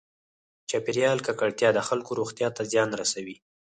چاپېریال 0.69 1.19
ککړتیا 1.27 1.69
د 1.73 1.79
خلکو 1.87 2.11
روغتیا 2.19 2.47
ته 2.55 2.61
زیان 2.71 2.89
رسوي. 3.01 3.35